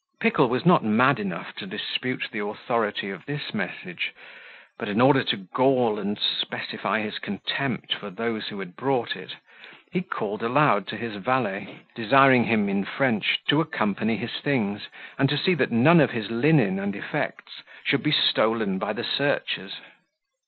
Pickle 0.19 0.49
was 0.49 0.65
not 0.65 0.83
mad 0.83 1.19
enough 1.19 1.53
to 1.57 1.67
dispute 1.67 2.23
the 2.31 2.43
authority 2.43 3.11
of 3.11 3.23
this 3.27 3.53
message; 3.53 4.13
but 4.79 4.89
in 4.89 4.99
order 4.99 5.23
to 5.25 5.37
gall 5.53 5.99
and 5.99 6.17
specify 6.17 6.99
his 7.01 7.19
contempt 7.19 7.93
for 7.93 8.09
those 8.09 8.47
who 8.47 8.65
brought 8.65 9.15
it, 9.15 9.35
he 9.91 10.01
called 10.01 10.41
aloud 10.41 10.87
to 10.87 10.97
his 10.97 11.17
valet, 11.17 11.81
desiring 11.93 12.45
him, 12.45 12.67
in 12.67 12.83
French, 12.83 13.43
to 13.47 13.61
accompany 13.61 14.17
his 14.17 14.33
things, 14.43 14.87
and 15.19 15.39
see 15.39 15.53
that 15.53 15.71
none 15.71 15.99
of 16.01 16.09
his 16.09 16.31
linen 16.31 16.79
and 16.79 16.95
effects 16.95 17.61
should 17.83 18.01
be 18.01 18.11
stolen 18.11 18.79
by 18.79 18.93
the 18.93 19.03
searchers. 19.03 19.81